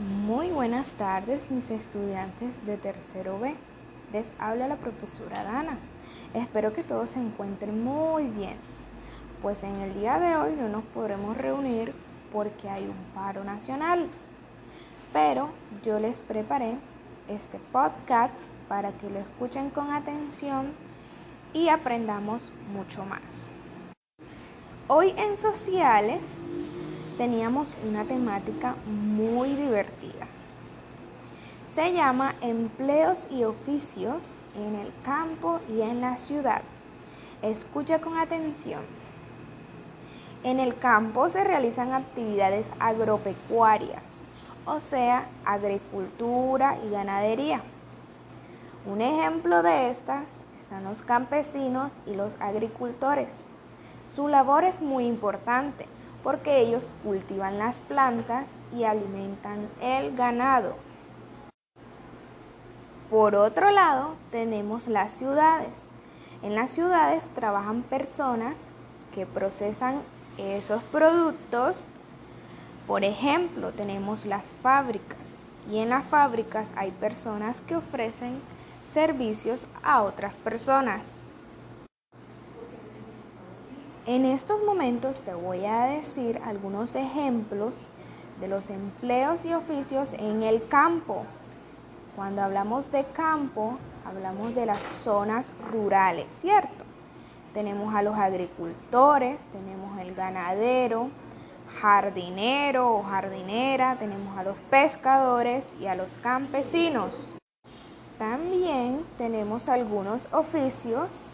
Muy 0.00 0.48
buenas 0.48 0.94
tardes 0.94 1.50
mis 1.50 1.70
estudiantes 1.70 2.64
de 2.64 2.78
tercero 2.78 3.38
B. 3.38 3.54
Les 4.14 4.24
habla 4.38 4.66
la 4.66 4.76
profesora 4.76 5.44
Dana. 5.44 5.78
Espero 6.32 6.72
que 6.72 6.82
todos 6.82 7.10
se 7.10 7.18
encuentren 7.18 7.84
muy 7.84 8.28
bien. 8.28 8.56
Pues 9.42 9.62
en 9.62 9.76
el 9.76 9.92
día 9.92 10.18
de 10.18 10.36
hoy 10.36 10.54
no 10.56 10.70
nos 10.70 10.84
podremos 10.84 11.36
reunir 11.36 11.92
porque 12.32 12.70
hay 12.70 12.84
un 12.84 12.96
paro 13.14 13.44
nacional. 13.44 14.08
Pero 15.12 15.50
yo 15.84 16.00
les 16.00 16.22
preparé 16.22 16.78
este 17.28 17.58
podcast 17.70 18.38
para 18.70 18.92
que 18.92 19.10
lo 19.10 19.18
escuchen 19.18 19.68
con 19.68 19.92
atención 19.92 20.72
y 21.52 21.68
aprendamos 21.68 22.50
mucho 22.72 23.04
más. 23.04 23.50
Hoy 24.88 25.12
en 25.18 25.36
sociales 25.36 26.22
teníamos 27.20 27.68
una 27.86 28.06
temática 28.06 28.76
muy 28.86 29.54
divertida. 29.54 30.26
Se 31.74 31.92
llama 31.92 32.34
Empleos 32.40 33.28
y 33.30 33.44
oficios 33.44 34.40
en 34.56 34.74
el 34.74 34.90
campo 35.04 35.60
y 35.68 35.82
en 35.82 36.00
la 36.00 36.16
ciudad. 36.16 36.62
Escucha 37.42 38.00
con 38.00 38.16
atención. 38.16 38.80
En 40.44 40.60
el 40.60 40.78
campo 40.78 41.28
se 41.28 41.44
realizan 41.44 41.92
actividades 41.92 42.64
agropecuarias, 42.78 44.24
o 44.64 44.80
sea, 44.80 45.26
agricultura 45.44 46.78
y 46.82 46.88
ganadería. 46.88 47.60
Un 48.86 49.02
ejemplo 49.02 49.62
de 49.62 49.90
estas 49.90 50.24
están 50.58 50.84
los 50.84 51.02
campesinos 51.02 51.92
y 52.06 52.14
los 52.14 52.32
agricultores. 52.40 53.44
Su 54.16 54.26
labor 54.26 54.64
es 54.64 54.80
muy 54.80 55.04
importante 55.04 55.84
porque 56.22 56.60
ellos 56.60 56.90
cultivan 57.02 57.58
las 57.58 57.80
plantas 57.80 58.50
y 58.72 58.84
alimentan 58.84 59.68
el 59.80 60.14
ganado. 60.16 60.74
Por 63.10 63.34
otro 63.34 63.70
lado, 63.70 64.14
tenemos 64.30 64.86
las 64.86 65.12
ciudades. 65.12 65.74
En 66.42 66.54
las 66.54 66.70
ciudades 66.70 67.28
trabajan 67.34 67.82
personas 67.82 68.56
que 69.12 69.26
procesan 69.26 70.02
esos 70.38 70.82
productos. 70.84 71.88
Por 72.86 73.04
ejemplo, 73.04 73.72
tenemos 73.72 74.26
las 74.26 74.48
fábricas 74.62 75.18
y 75.70 75.78
en 75.78 75.90
las 75.90 76.04
fábricas 76.04 76.72
hay 76.76 76.92
personas 76.92 77.60
que 77.62 77.76
ofrecen 77.76 78.40
servicios 78.90 79.66
a 79.82 80.02
otras 80.02 80.34
personas. 80.34 81.06
En 84.06 84.24
estos 84.24 84.62
momentos 84.64 85.18
te 85.26 85.34
voy 85.34 85.66
a 85.66 85.82
decir 85.82 86.40
algunos 86.46 86.94
ejemplos 86.94 87.74
de 88.40 88.48
los 88.48 88.70
empleos 88.70 89.44
y 89.44 89.52
oficios 89.52 90.14
en 90.14 90.42
el 90.42 90.66
campo. 90.68 91.24
Cuando 92.16 92.42
hablamos 92.42 92.90
de 92.90 93.04
campo, 93.04 93.76
hablamos 94.06 94.54
de 94.54 94.64
las 94.64 94.82
zonas 95.02 95.52
rurales, 95.70 96.26
¿cierto? 96.40 96.84
Tenemos 97.52 97.94
a 97.94 98.00
los 98.00 98.16
agricultores, 98.16 99.38
tenemos 99.52 99.98
el 100.00 100.14
ganadero, 100.14 101.10
jardinero 101.82 102.94
o 102.94 103.02
jardinera, 103.02 103.96
tenemos 103.98 104.38
a 104.38 104.44
los 104.44 104.60
pescadores 104.62 105.66
y 105.78 105.88
a 105.88 105.94
los 105.94 106.10
campesinos. 106.22 107.28
También 108.18 109.04
tenemos 109.18 109.68
algunos 109.68 110.26
oficios 110.32 111.28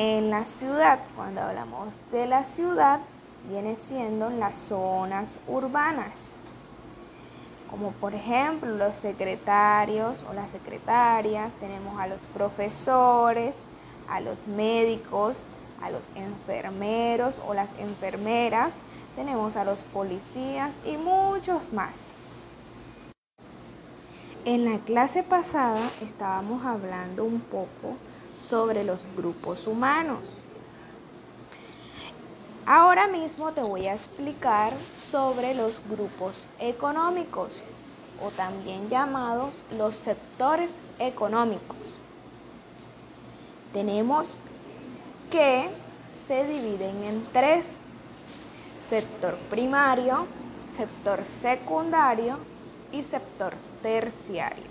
en 0.00 0.30
la 0.30 0.44
ciudad, 0.44 1.00
cuando 1.16 1.40
hablamos 1.40 1.92
de 2.12 2.28
la 2.28 2.44
ciudad, 2.44 3.00
viene 3.50 3.74
siendo 3.74 4.30
las 4.30 4.56
zonas 4.56 5.40
urbanas, 5.48 6.14
como 7.68 7.90
por 7.90 8.14
ejemplo 8.14 8.70
los 8.76 8.94
secretarios 8.94 10.22
o 10.30 10.34
las 10.34 10.52
secretarias, 10.52 11.52
tenemos 11.54 11.98
a 11.98 12.06
los 12.06 12.20
profesores, 12.26 13.56
a 14.08 14.20
los 14.20 14.46
médicos, 14.46 15.36
a 15.82 15.90
los 15.90 16.08
enfermeros 16.14 17.34
o 17.44 17.52
las 17.52 17.70
enfermeras, 17.80 18.74
tenemos 19.16 19.56
a 19.56 19.64
los 19.64 19.80
policías 19.80 20.74
y 20.86 20.96
muchos 20.96 21.72
más. 21.72 21.94
En 24.44 24.64
la 24.64 24.78
clase 24.78 25.24
pasada 25.24 25.90
estábamos 26.00 26.64
hablando 26.64 27.24
un 27.24 27.40
poco 27.40 27.96
sobre 28.48 28.84
los 28.84 29.00
grupos 29.16 29.66
humanos. 29.66 30.20
Ahora 32.66 33.06
mismo 33.06 33.52
te 33.52 33.62
voy 33.62 33.86
a 33.86 33.94
explicar 33.94 34.72
sobre 35.10 35.54
los 35.54 35.78
grupos 35.88 36.34
económicos 36.58 37.50
o 38.22 38.30
también 38.30 38.88
llamados 38.88 39.54
los 39.76 39.94
sectores 39.96 40.70
económicos. 40.98 41.96
Tenemos 43.72 44.34
que 45.30 45.70
se 46.26 46.44
dividen 46.44 47.04
en 47.04 47.22
tres, 47.32 47.64
sector 48.88 49.36
primario, 49.50 50.26
sector 50.76 51.20
secundario 51.40 52.38
y 52.92 53.02
sector 53.02 53.54
terciario. 53.82 54.64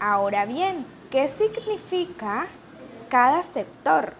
Ahora 0.00 0.46
bien, 0.46 0.86
¿Qué 1.10 1.26
significa 1.28 2.48
cada 3.08 3.42
sector? 3.42 4.12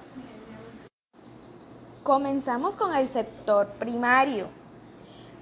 Comenzamos 2.02 2.76
con 2.76 2.94
el 2.94 3.08
sector 3.08 3.66
primario. 3.78 4.46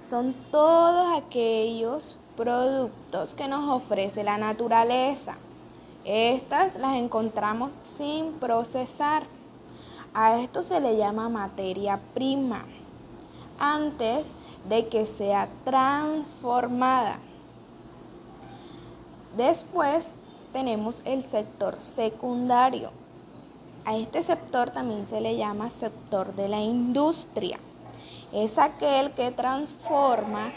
Son 0.09 0.33
todos 0.51 1.17
aquellos 1.17 2.19
productos 2.35 3.33
que 3.33 3.47
nos 3.47 3.69
ofrece 3.69 4.25
la 4.25 4.37
naturaleza. 4.37 5.35
Estas 6.03 6.75
las 6.75 6.97
encontramos 6.97 7.79
sin 7.83 8.33
procesar. 8.33 9.23
A 10.13 10.39
esto 10.39 10.63
se 10.63 10.81
le 10.81 10.97
llama 10.97 11.29
materia 11.29 12.01
prima 12.13 12.65
antes 13.57 14.27
de 14.67 14.89
que 14.89 15.05
sea 15.05 15.47
transformada. 15.63 17.19
Después 19.37 20.13
tenemos 20.53 21.01
el 21.05 21.23
sector 21.25 21.79
secundario. 21.79 22.91
A 23.85 23.95
este 23.95 24.21
sector 24.21 24.69
también 24.71 25.05
se 25.05 25.21
le 25.21 25.37
llama 25.37 25.69
sector 25.69 26.35
de 26.35 26.47
la 26.47 26.59
industria. 26.59 27.59
Es 28.33 28.57
aquel 28.57 29.11
que 29.11 29.31
transforma 29.31 30.51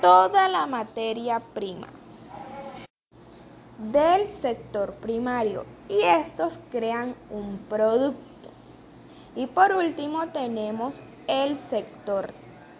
toda 0.00 0.48
la 0.48 0.66
materia 0.66 1.40
prima 1.54 1.88
del 3.78 4.28
sector 4.40 4.94
primario 4.94 5.64
y 5.88 6.02
estos 6.02 6.58
crean 6.70 7.14
un 7.30 7.58
producto. 7.68 8.50
Y 9.34 9.46
por 9.46 9.72
último 9.72 10.28
tenemos 10.28 11.02
el 11.26 11.58
sector 11.70 12.32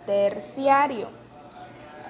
terciario 0.07 1.22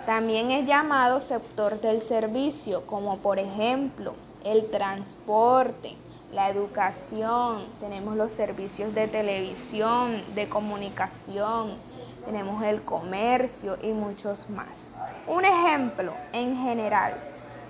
también 0.06 0.50
es 0.50 0.66
llamado 0.66 1.20
sector 1.20 1.80
del 1.80 2.02
servicio, 2.02 2.86
como 2.86 3.18
por 3.18 3.38
ejemplo 3.38 4.14
el 4.44 4.68
transporte, 4.70 5.96
la 6.32 6.48
educación, 6.48 7.66
tenemos 7.78 8.16
los 8.16 8.32
servicios 8.32 8.94
de 8.94 9.06
televisión, 9.06 10.22
de 10.34 10.48
comunicación, 10.48 11.76
tenemos 12.24 12.62
el 12.64 12.82
comercio 12.82 13.76
y 13.82 13.92
muchos 13.92 14.48
más. 14.48 14.90
Un 15.26 15.44
ejemplo 15.44 16.12
en 16.32 16.56
general, 16.56 17.14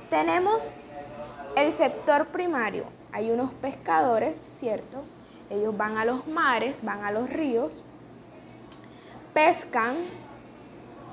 tenemos 0.09 0.63
el 1.57 1.75
sector 1.75 2.29
primario, 2.29 2.85
hay 3.13 3.31
unos 3.31 3.53
pescadores, 3.55 4.41
¿cierto? 4.59 5.03
Ellos 5.51 5.77
van 5.77 5.99
a 5.99 6.05
los 6.05 6.27
mares, 6.27 6.79
van 6.83 7.05
a 7.05 7.11
los 7.11 7.29
ríos, 7.29 7.83
pescan 9.35 9.97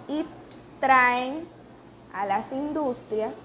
y 0.08 0.26
traen 0.80 1.48
a 2.14 2.26
las 2.26 2.52
industrias, 2.52 3.36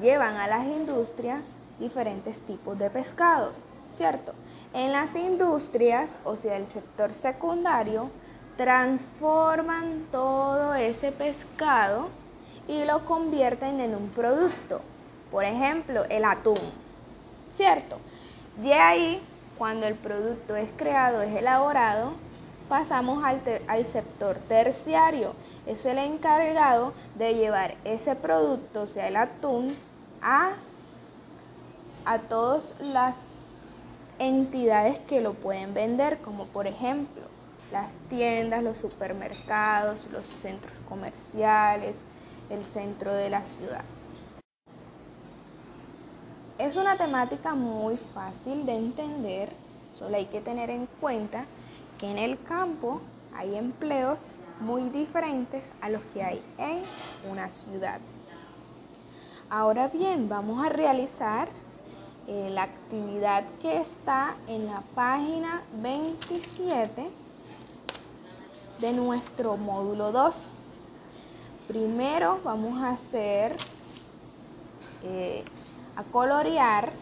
llevan 0.00 0.36
a 0.36 0.46
las 0.46 0.64
industrias 0.64 1.44
diferentes 1.78 2.38
tipos 2.40 2.78
de 2.78 2.90
pescados, 2.90 3.56
¿cierto? 3.96 4.32
En 4.72 4.92
las 4.92 5.14
industrias, 5.14 6.18
o 6.24 6.36
sea, 6.36 6.56
el 6.56 6.66
sector 6.68 7.14
secundario, 7.14 8.10
transforman 8.56 10.06
todo 10.10 10.74
ese 10.74 11.12
pescado 11.12 12.08
y 12.68 12.84
lo 12.84 13.04
convierten 13.04 13.80
en 13.80 13.94
un 13.94 14.08
producto. 14.10 14.80
Por 15.30 15.44
ejemplo, 15.44 16.04
el 16.08 16.24
atún, 16.24 16.58
¿cierto? 17.52 17.98
De 18.62 18.74
ahí, 18.74 19.22
cuando 19.58 19.86
el 19.86 19.94
producto 19.94 20.54
es 20.56 20.68
creado, 20.76 21.22
es 21.22 21.34
elaborado, 21.34 22.12
pasamos 22.68 23.22
al, 23.24 23.40
al 23.66 23.86
sector 23.86 24.36
terciario. 24.48 25.34
Es 25.66 25.84
el 25.86 25.98
encargado 25.98 26.92
de 27.16 27.34
llevar 27.34 27.76
ese 27.84 28.16
producto, 28.16 28.82
o 28.82 28.86
sea, 28.86 29.08
el 29.08 29.16
atún, 29.16 29.76
a, 30.22 30.52
a 32.04 32.18
todas 32.18 32.74
las 32.80 33.16
entidades 34.18 34.98
que 35.00 35.20
lo 35.20 35.34
pueden 35.34 35.74
vender, 35.74 36.18
como 36.18 36.46
por 36.46 36.66
ejemplo 36.66 37.22
las 37.72 37.92
tiendas, 38.08 38.62
los 38.62 38.78
supermercados, 38.78 40.06
los 40.12 40.26
centros 40.26 40.80
comerciales, 40.82 41.96
el 42.50 42.64
centro 42.64 43.12
de 43.12 43.30
la 43.30 43.42
ciudad. 43.42 43.84
Es 46.58 46.76
una 46.76 46.96
temática 46.96 47.54
muy 47.54 47.96
fácil 48.14 48.64
de 48.64 48.76
entender, 48.76 49.52
solo 49.92 50.16
hay 50.16 50.26
que 50.26 50.40
tener 50.40 50.70
en 50.70 50.86
cuenta 51.00 51.46
que 51.98 52.10
en 52.10 52.18
el 52.18 52.42
campo 52.42 53.00
hay 53.34 53.56
empleos 53.56 54.30
muy 54.60 54.88
diferentes 54.90 55.64
a 55.80 55.88
los 55.90 56.02
que 56.12 56.22
hay 56.22 56.42
en 56.58 56.82
una 57.30 57.50
ciudad. 57.50 58.00
Ahora 59.50 59.88
bien, 59.88 60.28
vamos 60.28 60.64
a 60.64 60.68
realizar 60.68 61.48
eh, 62.26 62.48
la 62.50 62.62
actividad 62.62 63.44
que 63.60 63.80
está 63.80 64.36
en 64.48 64.66
la 64.66 64.82
página 64.94 65.62
27 65.82 67.10
de 68.80 68.92
nuestro 68.92 69.56
módulo 69.56 70.10
2. 70.10 70.48
Primero 71.68 72.40
vamos 72.42 72.80
a 72.80 72.90
hacer, 72.90 73.56
eh, 75.02 75.44
a 75.96 76.02
colorear, 76.04 76.92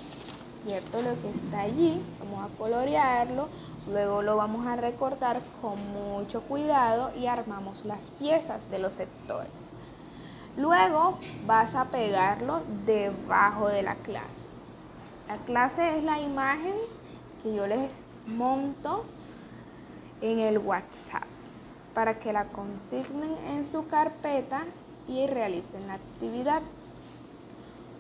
¿cierto? 0.64 1.02
Lo 1.02 1.20
que 1.22 1.30
está 1.30 1.60
allí, 1.62 2.00
vamos 2.18 2.50
a 2.50 2.56
colorearlo, 2.56 3.48
luego 3.90 4.22
lo 4.22 4.36
vamos 4.36 4.66
a 4.66 4.76
recortar 4.76 5.40
con 5.60 5.78
mucho 5.92 6.42
cuidado 6.42 7.10
y 7.16 7.26
armamos 7.26 7.84
las 7.84 8.10
piezas 8.12 8.70
de 8.70 8.78
los 8.78 8.94
sectores. 8.94 9.50
Luego 10.56 11.18
vas 11.46 11.74
a 11.74 11.86
pegarlo 11.86 12.60
debajo 12.84 13.68
de 13.68 13.82
la 13.82 13.94
clase. 13.96 14.42
La 15.26 15.38
clase 15.38 15.98
es 15.98 16.04
la 16.04 16.20
imagen 16.20 16.74
que 17.42 17.54
yo 17.54 17.66
les 17.66 17.90
monto 18.26 19.04
en 20.20 20.38
el 20.38 20.58
WhatsApp 20.58 21.24
para 21.94 22.18
que 22.18 22.32
la 22.32 22.44
consignen 22.46 23.36
en 23.48 23.64
su 23.64 23.86
carpeta 23.86 24.64
y 25.08 25.26
realicen 25.26 25.86
la 25.86 25.94
actividad. 25.94 26.62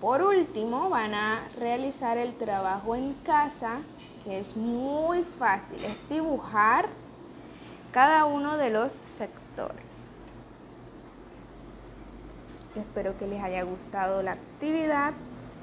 Por 0.02 0.20
último, 0.20 0.90
van 0.90 1.14
a 1.14 1.46
realizar 1.56 2.18
el 2.18 2.34
trabajo 2.34 2.96
en 2.96 3.14
casa, 3.22 3.82
que 4.24 4.40
es 4.40 4.56
muy 4.56 5.22
fácil, 5.22 5.84
es 5.84 6.08
dibujar 6.08 6.88
cada 7.92 8.24
uno 8.24 8.56
de 8.56 8.70
los 8.70 8.90
sectores. 9.16 9.86
Espero 12.74 13.16
que 13.16 13.28
les 13.28 13.40
haya 13.44 13.62
gustado 13.62 14.24
la 14.24 14.32
actividad 14.32 15.12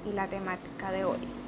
y 0.10 0.14
la 0.14 0.28
temática 0.28 0.90
de 0.90 1.04
hoy. 1.04 1.39